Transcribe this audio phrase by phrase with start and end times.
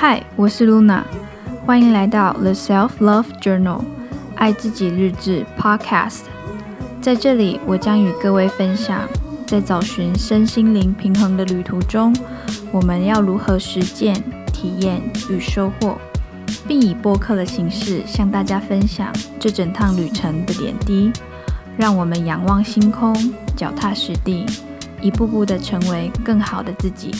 [0.00, 1.02] 嗨我是 luna
[1.66, 3.82] 欢迎来到 the selflove journal
[4.36, 6.20] 爱自己日志 podcast
[7.00, 9.08] 在这里我将与各位分享
[9.44, 12.14] 在找寻身心灵平衡的旅途中
[12.70, 14.14] 我们要如何实践
[14.52, 15.98] 体验与收获
[16.68, 21.10] 并以播客的形式向大家分享这整趟旅程的点滴。
[21.76, 23.14] 让我们仰望星空
[23.56, 24.46] 脚踏实地
[25.00, 27.12] 一步步的成为更好的自己。